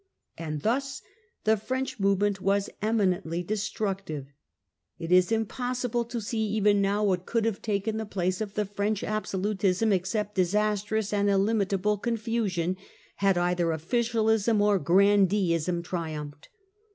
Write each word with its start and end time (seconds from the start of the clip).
And 0.35 0.63
thus 0.63 1.03
the 1.43 1.55
French 1.57 1.99
movement 1.99 2.41
was 2.41 2.69
as 2.69 2.75
eminently 2.81 3.43
destructive. 3.43 4.33
It 4.97 5.11
is 5.11 5.31
impossible 5.31 6.05
to 6.05 6.19
see 6.19 6.39
even 6.41 6.81
now 6.81 7.03
what 7.03 7.27
could 7.27 7.45
have 7.45 7.61
taken 7.61 7.97
the 7.97 8.05
place 8.07 8.41
of 8.41 8.55
the 8.55 8.65
French 8.65 9.03
absolutism 9.03 9.93
except 9.93 10.33
disastrous 10.33 11.13
and 11.13 11.29
illimitable 11.29 11.99
confusion, 11.99 12.77
had 13.17 13.37
either 13.37 13.71
officialism 13.71 14.59
or 14.59 14.79
grandeeism 14.79 15.83
triumphed. 15.83 16.49